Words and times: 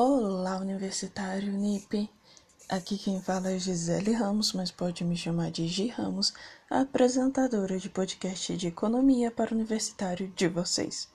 Olá, 0.00 0.58
universitário 0.58 1.52
NIP. 1.52 2.08
Aqui 2.68 2.96
quem 2.96 3.20
fala 3.20 3.50
é 3.50 3.58
Gisele 3.58 4.12
Ramos, 4.12 4.52
mas 4.52 4.70
pode 4.70 5.02
me 5.02 5.16
chamar 5.16 5.50
de 5.50 5.66
Gi 5.66 5.88
Ramos, 5.88 6.32
apresentadora 6.70 7.80
de 7.80 7.90
podcast 7.90 8.56
de 8.56 8.68
economia 8.68 9.28
para 9.28 9.50
o 9.50 9.56
universitário 9.56 10.28
de 10.36 10.46
vocês. 10.46 11.08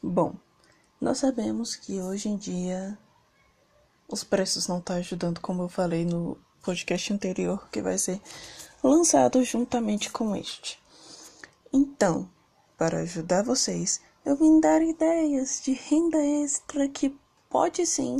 Bom, 0.00 0.36
nós 1.00 1.18
sabemos 1.18 1.74
que 1.74 2.00
hoje 2.00 2.28
em 2.28 2.36
dia 2.36 2.96
os 4.08 4.22
preços 4.22 4.68
não 4.68 4.78
estão 4.78 4.94
tá 4.94 5.00
ajudando, 5.00 5.40
como 5.40 5.64
eu 5.64 5.68
falei 5.68 6.04
no 6.04 6.38
podcast 6.62 7.12
anterior, 7.12 7.68
que 7.68 7.82
vai 7.82 7.98
ser 7.98 8.20
lançado 8.80 9.42
juntamente 9.42 10.08
com 10.08 10.36
este. 10.36 10.80
Então, 11.72 12.30
para 12.76 13.00
ajudar 13.00 13.42
vocês, 13.42 14.00
eu 14.24 14.36
vim 14.36 14.60
dar 14.60 14.82
ideias 14.82 15.60
de 15.64 15.72
renda 15.72 16.24
extra 16.24 16.88
que 16.88 17.12
pode 17.48 17.86
sim 17.86 18.18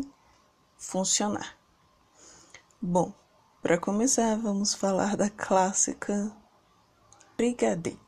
funcionar. 0.77 1.57
Bom, 2.81 3.13
para 3.63 3.79
começar, 3.79 4.37
vamos 4.37 4.75
falar 4.75 5.17
da 5.17 5.29
clássica 5.31 6.33
brigadeiro. 7.37 8.01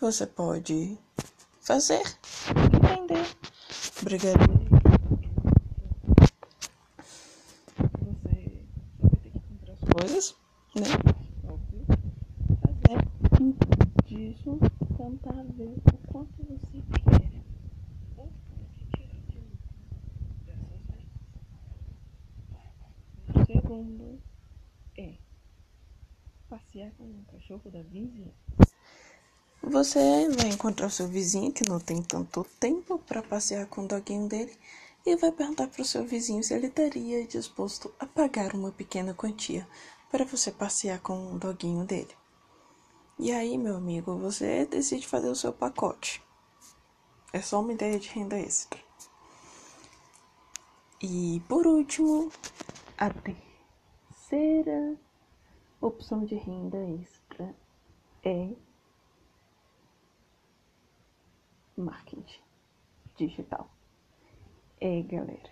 Você 0.00 0.26
pode 0.26 0.98
fazer 1.60 2.02
e 2.02 2.86
vender 2.88 3.36
brigadeiro. 4.02 4.70
Você 7.98 8.66
vai 9.02 9.10
ter 9.16 9.30
que 9.30 9.40
comprar 9.40 9.74
as 9.74 9.80
coisas, 9.94 10.36
né? 10.74 10.84
Fazer 12.62 12.98
disso 14.06 14.58
tentar 14.96 15.42
ver 15.56 15.76
o 15.92 15.98
quanto 16.08 16.42
você 16.44 16.82
quer 16.92 17.44
ou 18.16 18.26
pode 18.48 18.84
tirar 18.96 19.20
de 19.28 19.38
lucro 19.38 19.78
dessas 20.46 20.82
vendas. 20.86 21.06
O 23.28 23.44
segundo 23.46 24.22
é 24.96 25.18
passear 26.80 26.92
com 26.96 27.04
o 27.04 27.24
cachorro 27.32 27.70
da 27.70 27.82
vizinha. 27.82 28.32
Você 29.62 30.28
vai 30.30 30.48
encontrar 30.48 30.86
o 30.86 30.90
seu 30.90 31.06
vizinho 31.06 31.52
que 31.52 31.68
não 31.68 31.78
tem 31.78 32.02
tanto 32.02 32.44
tempo 32.58 32.98
para 32.98 33.22
passear 33.22 33.66
com 33.66 33.82
o 33.82 33.88
doguinho 33.88 34.26
dele 34.26 34.56
e 35.04 35.16
vai 35.16 35.30
perguntar 35.30 35.68
para 35.68 35.82
o 35.82 35.84
seu 35.84 36.04
vizinho 36.04 36.42
se 36.42 36.54
ele 36.54 36.68
estaria 36.68 37.26
disposto 37.26 37.92
a 37.98 38.06
pagar 38.06 38.54
uma 38.54 38.72
pequena 38.72 39.12
quantia 39.12 39.68
para 40.10 40.24
você 40.24 40.50
passear 40.50 41.00
com 41.00 41.34
o 41.34 41.38
doguinho 41.38 41.84
dele. 41.84 42.14
E 43.18 43.30
aí, 43.30 43.58
meu 43.58 43.76
amigo, 43.76 44.16
você 44.16 44.64
decide 44.64 45.06
fazer 45.06 45.28
o 45.28 45.36
seu 45.36 45.52
pacote. 45.52 46.22
É 47.32 47.42
só 47.42 47.60
uma 47.60 47.72
ideia 47.72 47.98
de 47.98 48.08
renda 48.08 48.38
extra. 48.38 48.80
E 51.02 51.42
por 51.46 51.66
último, 51.66 52.30
a 52.96 53.10
terceira 53.10 54.98
opção 55.80 56.24
de 56.24 56.34
renda 56.34 56.78
extra 57.00 57.54
é 58.22 58.50
marketing 61.76 62.42
digital. 63.16 63.70
É, 64.80 65.02
galera. 65.02 65.50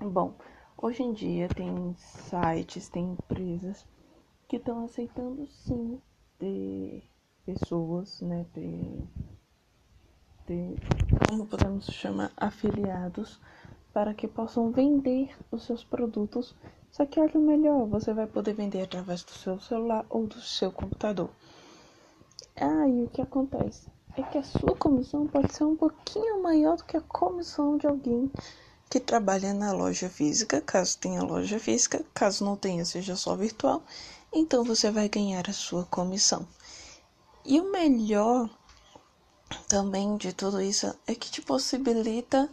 Bom, 0.00 0.34
hoje 0.76 1.02
em 1.02 1.12
dia 1.12 1.48
tem 1.48 1.94
sites, 1.96 2.88
tem 2.88 3.12
empresas 3.12 3.86
que 4.48 4.56
estão 4.56 4.84
aceitando 4.84 5.46
sim 5.46 6.00
ter 6.38 7.08
pessoas, 7.44 8.20
né, 8.20 8.44
ter, 8.52 9.08
ter, 10.46 10.76
como 11.28 11.46
podemos 11.46 11.86
chamar, 11.86 12.32
afiliados, 12.36 13.40
para 13.92 14.12
que 14.12 14.28
possam 14.28 14.70
vender 14.70 15.34
os 15.50 15.64
seus 15.64 15.82
produtos. 15.82 16.54
Só 16.96 17.04
que 17.04 17.20
olha 17.20 17.34
o 17.34 17.40
melhor, 17.40 17.86
você 17.86 18.14
vai 18.14 18.26
poder 18.26 18.54
vender 18.54 18.82
através 18.82 19.22
do 19.22 19.32
seu 19.32 19.60
celular 19.60 20.06
ou 20.08 20.26
do 20.26 20.40
seu 20.40 20.72
computador. 20.72 21.28
Ah, 22.56 22.88
e 22.88 23.04
o 23.04 23.08
que 23.08 23.20
acontece? 23.20 23.88
É 24.16 24.22
que 24.22 24.38
a 24.38 24.42
sua 24.42 24.74
comissão 24.74 25.26
pode 25.26 25.52
ser 25.52 25.64
um 25.64 25.76
pouquinho 25.76 26.42
maior 26.42 26.76
do 26.76 26.84
que 26.84 26.96
a 26.96 27.02
comissão 27.02 27.76
de 27.76 27.86
alguém 27.86 28.30
que 28.88 28.98
trabalha 28.98 29.52
na 29.52 29.72
loja 29.72 30.08
física, 30.08 30.60
caso 30.60 30.96
tenha 30.98 31.22
loja 31.22 31.58
física, 31.58 32.02
caso 32.14 32.44
não 32.44 32.56
tenha, 32.56 32.84
seja 32.84 33.14
só 33.14 33.34
virtual 33.36 33.82
então 34.32 34.64
você 34.64 34.90
vai 34.90 35.08
ganhar 35.08 35.48
a 35.48 35.52
sua 35.52 35.84
comissão. 35.84 36.46
E 37.44 37.58
o 37.60 37.70
melhor 37.70 38.50
também 39.68 40.16
de 40.16 40.32
tudo 40.32 40.60
isso 40.60 40.94
é 41.06 41.14
que 41.14 41.30
te 41.30 41.40
possibilita 41.40 42.48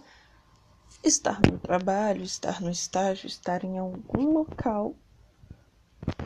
estar 1.03 1.41
no 1.41 1.59
trabalho, 1.59 2.23
estar 2.23 2.61
no 2.61 2.69
estágio, 2.71 3.27
estar 3.27 3.63
em 3.63 3.77
algum 3.77 4.33
local 4.33 4.95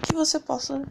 que 0.01 0.13
você 0.13 0.39
possa 0.39 0.87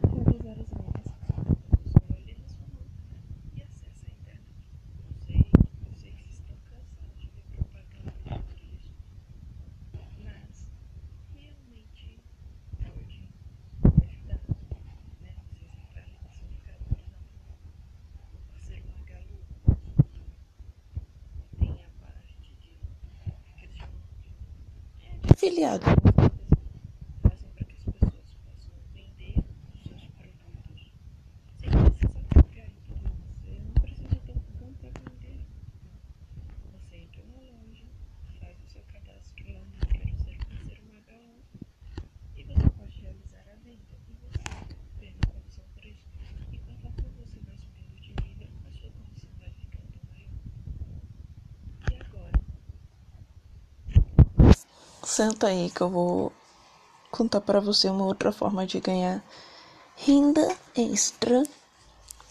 afiliado. 25.37 26.16
Senta 55.17 55.47
aí 55.47 55.71
que 55.71 55.81
eu 55.81 55.89
vou 55.89 56.31
contar 57.09 57.41
para 57.41 57.59
você 57.59 57.89
uma 57.89 58.05
outra 58.05 58.31
forma 58.31 58.67
de 58.67 58.79
ganhar 58.79 59.25
renda 59.95 60.47
extra 60.75 61.41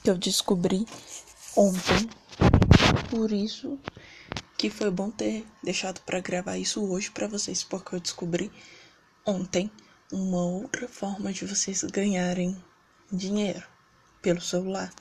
que 0.05 0.09
eu 0.09 0.17
descobri 0.17 0.87
ontem. 1.57 2.09
Por 3.11 3.33
isso 3.33 3.77
que 4.57 4.71
foi 4.71 4.89
bom 4.89 5.11
ter 5.11 5.45
deixado 5.65 6.01
para 6.03 6.21
gravar 6.21 6.59
isso 6.59 6.81
hoje 6.89 7.11
para 7.11 7.27
vocês, 7.27 7.65
porque 7.65 7.97
eu 7.97 7.99
descobri 7.99 8.53
ontem 9.27 9.69
uma 10.13 10.45
outra 10.45 10.87
forma 10.87 11.33
de 11.33 11.45
vocês 11.45 11.83
ganharem 11.83 12.57
dinheiro 13.11 13.67
pelo 14.23 14.41
celular. 14.41 14.95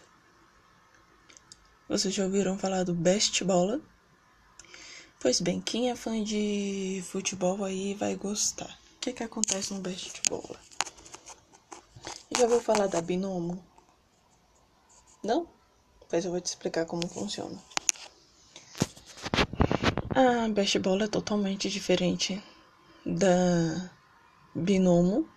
Vocês 1.88 2.16
já 2.16 2.24
ouviram 2.24 2.58
falar 2.58 2.84
do 2.84 2.96
Best 2.96 3.44
Bola? 3.44 3.80
Pois 5.26 5.42
bem, 5.42 5.60
quem 5.60 5.90
é 5.90 5.96
fã 5.96 6.24
de 6.24 7.04
futebol 7.08 7.64
aí 7.64 7.96
vai 7.96 8.14
gostar. 8.14 8.70
O 8.98 9.00
que, 9.02 9.12
que 9.12 9.24
acontece 9.24 9.74
no 9.74 9.80
baseball? 9.82 10.56
Já 12.38 12.44
ouviu 12.44 12.62
falar 12.62 12.86
da 12.86 13.02
Binomo? 13.02 13.60
Não? 15.24 15.48
Pois 16.08 16.26
eu 16.26 16.30
vou 16.30 16.40
te 16.40 16.46
explicar 16.46 16.86
como 16.86 17.08
funciona. 17.08 17.60
A 20.12 20.48
baseball 20.48 21.02
é 21.02 21.08
totalmente 21.08 21.72
diferente 21.72 22.40
da 23.04 23.90
Binomo, 24.54 25.28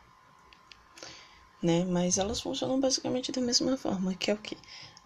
né? 1.62 1.86
Mas 1.86 2.18
elas 2.18 2.42
funcionam 2.42 2.78
basicamente 2.78 3.32
da 3.32 3.40
mesma 3.40 3.74
forma, 3.78 4.14
que 4.14 4.30
é 4.30 4.34
o 4.34 4.36
que? 4.38 4.54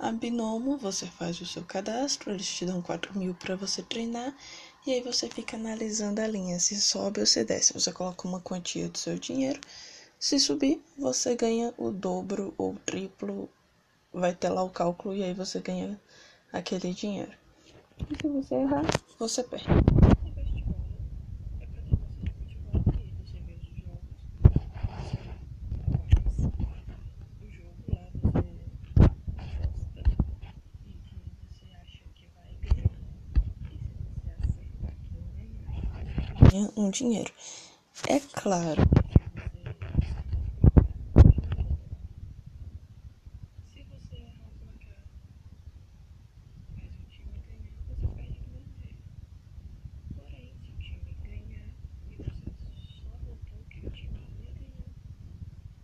A 0.03 0.11
Binomo, 0.11 0.77
você 0.77 1.07
faz 1.07 1.41
o 1.41 1.47
seu 1.47 1.63
cadastro, 1.63 2.33
eles 2.33 2.49
te 2.49 2.67
dão 2.67 2.83
4 2.83 3.17
mil 3.17 3.35
para 3.35 3.55
você 3.55 3.83
treinar 3.85 4.35
e 4.85 4.93
aí 4.93 5.01
você 5.01 5.29
fica 5.29 5.57
analisando 5.57 6.21
a 6.21 6.27
linha, 6.27 6.59
se 6.59 6.81
sobe 6.81 7.21
ou 7.21 7.27
se 7.27 7.45
desce. 7.45 7.73
Você 7.73 7.93
coloca 7.93 8.27
uma 8.27 8.41
quantia 8.41 8.89
do 8.89 8.99
seu 8.99 9.17
dinheiro. 9.17 9.61
Se 10.19 10.41
subir, 10.41 10.83
você 10.99 11.37
ganha 11.37 11.73
o 11.79 11.91
dobro 11.91 12.53
ou 12.59 12.75
triplo. 12.85 13.49
Vai 14.13 14.35
ter 14.35 14.49
lá 14.49 14.63
o 14.63 14.71
cálculo 14.71 15.15
e 15.15 15.23
aí 15.23 15.35
você 15.35 15.61
ganha 15.61 16.01
aquele 16.53 16.93
dinheiro. 16.93 17.33
E 18.11 18.17
se 18.21 18.29
você 18.29 18.55
errar, 18.57 18.85
você 19.19 19.43
perde. 19.45 20.02
Ganha 36.53 36.71
um 36.77 36.91
dinheiro. 36.91 37.33
É 38.09 38.21
claro. 38.21 38.83
Se 43.73 43.83
você 43.85 44.17
errar 44.17 44.49
o 44.49 44.59
placar, 44.61 45.07
mas 46.77 46.93
o 46.99 47.05
time 47.09 47.39
ganhar, 47.47 47.73
você 47.89 48.07
perde 48.15 48.41
o 48.41 48.61
dinheiro. 48.61 48.99
Porém, 50.15 50.55
se 50.63 50.73
o 50.73 50.77
time 50.77 51.17
ganhar 51.25 51.69
e 52.11 52.17
você 52.17 52.53
só 52.75 53.09
votou 53.25 53.65
que 53.71 53.87
o 53.87 53.91
time 53.91 54.21
ia 54.39 54.53
ganhar, 54.53 54.91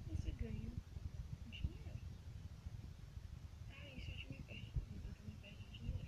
você 0.07 0.31
ganha 0.33 0.73
um 1.47 1.51
dinheiro. 1.51 1.99
Ah, 3.71 3.89
e 3.97 4.01
se 4.01 4.11
o 4.11 4.17
time 4.17 4.39
perde? 4.47 4.73
Você 4.93 5.13
também 5.13 5.37
perde 5.41 5.67
dinheiro. 5.73 6.05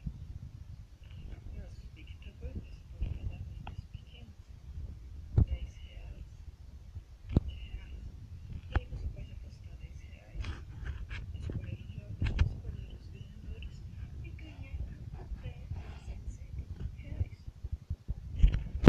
Nossa, 1.55 1.71
os 1.73 1.85
espectadores, 1.85 2.63
você 2.63 2.81
pode 2.91 3.09
fazer 3.17 3.35
apostas 3.37 3.85
pequenas. 3.93 4.35
10 5.47 5.75
reais, 5.89 6.25
20 7.31 7.69
reais. 7.69 8.05
E 8.71 8.75
aí 8.75 8.87
você 8.87 9.07
pode 9.09 9.33
apostar 9.33 9.77
10 9.79 10.01
reais, 10.01 10.45
escolher 11.35 11.79
os 11.81 11.91
jogos, 11.93 12.29
escolher 12.45 12.95
os 12.95 13.07
ganhadores 13.09 13.85
e 14.25 14.31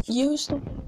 ganhar 0.08 0.34
até 0.34 0.81